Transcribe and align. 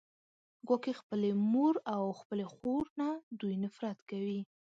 ګواکې 0.67 0.93
خپلې 0.99 1.31
مور 1.51 1.75
او 1.95 2.03
خپلې 2.19 2.45
خور 2.53 2.85
نه 2.99 3.07
دوی 3.39 3.55
نفرت 3.63 3.97
کوي 4.09 4.41